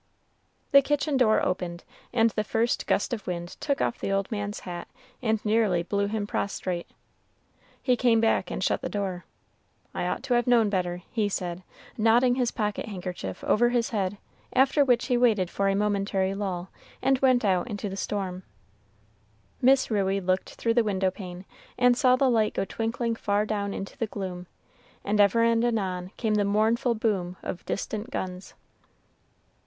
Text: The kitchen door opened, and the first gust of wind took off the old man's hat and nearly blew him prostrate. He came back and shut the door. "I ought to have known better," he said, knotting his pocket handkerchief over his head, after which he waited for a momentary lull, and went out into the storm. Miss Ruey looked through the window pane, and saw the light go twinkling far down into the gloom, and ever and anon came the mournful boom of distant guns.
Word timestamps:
The 0.71 0.81
kitchen 0.81 1.15
door 1.15 1.45
opened, 1.45 1.83
and 2.11 2.31
the 2.31 2.43
first 2.43 2.87
gust 2.87 3.13
of 3.13 3.27
wind 3.27 3.49
took 3.61 3.81
off 3.81 3.99
the 3.99 4.11
old 4.11 4.31
man's 4.31 4.61
hat 4.61 4.87
and 5.21 5.39
nearly 5.45 5.83
blew 5.83 6.07
him 6.07 6.25
prostrate. 6.25 6.89
He 7.83 7.95
came 7.95 8.19
back 8.19 8.49
and 8.49 8.63
shut 8.63 8.81
the 8.81 8.89
door. 8.89 9.25
"I 9.93 10.07
ought 10.07 10.23
to 10.23 10.33
have 10.33 10.47
known 10.47 10.71
better," 10.71 11.03
he 11.11 11.29
said, 11.29 11.61
knotting 11.99 12.33
his 12.33 12.49
pocket 12.49 12.87
handkerchief 12.87 13.43
over 13.43 13.69
his 13.69 13.91
head, 13.91 14.17
after 14.53 14.83
which 14.83 15.05
he 15.05 15.17
waited 15.17 15.51
for 15.51 15.67
a 15.69 15.75
momentary 15.75 16.33
lull, 16.33 16.71
and 17.03 17.19
went 17.19 17.45
out 17.45 17.67
into 17.67 17.87
the 17.87 17.95
storm. 17.95 18.41
Miss 19.61 19.91
Ruey 19.91 20.19
looked 20.19 20.55
through 20.55 20.73
the 20.73 20.83
window 20.83 21.11
pane, 21.11 21.45
and 21.77 21.95
saw 21.95 22.15
the 22.15 22.27
light 22.27 22.55
go 22.55 22.65
twinkling 22.65 23.13
far 23.13 23.45
down 23.45 23.71
into 23.71 23.95
the 23.99 24.07
gloom, 24.07 24.47
and 25.03 25.21
ever 25.21 25.43
and 25.43 25.63
anon 25.63 26.09
came 26.17 26.33
the 26.33 26.43
mournful 26.43 26.95
boom 26.95 27.37
of 27.43 27.63
distant 27.67 28.09
guns. 28.09 28.55